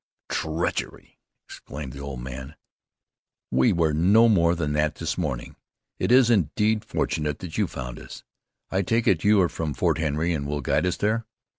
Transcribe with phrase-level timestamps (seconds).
[0.29, 2.55] "Treachery!" exclaimed the old man.
[3.51, 5.57] "We were no more than that this morning.
[5.99, 8.23] It is indeed fortunate that you found us.
[8.71, 11.27] I take it you are from Fort Henry, and will guide us there?